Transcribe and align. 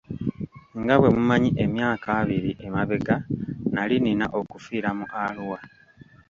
Nga 0.81 0.93
bwemumanyi 0.99 1.49
emyaka 1.65 2.07
abiri 2.21 2.51
emabega 2.65 3.15
nali 3.73 3.95
nina 4.03 4.25
okufiira 4.39 4.89
mu 4.97 5.05
Arua. 5.23 5.59